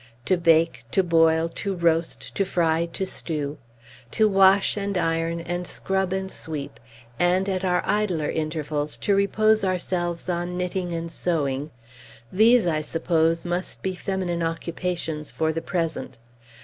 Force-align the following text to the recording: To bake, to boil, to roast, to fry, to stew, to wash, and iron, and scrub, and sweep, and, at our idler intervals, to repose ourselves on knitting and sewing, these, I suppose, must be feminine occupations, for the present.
To 0.25 0.35
bake, 0.35 0.83
to 0.89 1.03
boil, 1.03 1.47
to 1.49 1.75
roast, 1.75 2.33
to 2.33 2.43
fry, 2.43 2.87
to 2.87 3.05
stew, 3.05 3.59
to 4.09 4.27
wash, 4.27 4.75
and 4.75 4.97
iron, 4.97 5.39
and 5.41 5.67
scrub, 5.67 6.11
and 6.11 6.31
sweep, 6.31 6.79
and, 7.19 7.47
at 7.47 7.63
our 7.63 7.83
idler 7.85 8.27
intervals, 8.27 8.97
to 8.97 9.13
repose 9.15 9.63
ourselves 9.63 10.27
on 10.27 10.57
knitting 10.57 10.91
and 10.91 11.11
sewing, 11.11 11.69
these, 12.33 12.65
I 12.65 12.81
suppose, 12.81 13.45
must 13.45 13.83
be 13.83 13.93
feminine 13.93 14.41
occupations, 14.41 15.29
for 15.29 15.53
the 15.53 15.61
present. 15.61 16.17